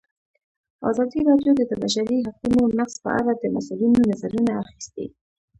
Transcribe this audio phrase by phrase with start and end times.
[0.89, 5.05] ازادي راډیو د د بشري حقونو نقض په اړه د مسؤلینو نظرونه اخیستي.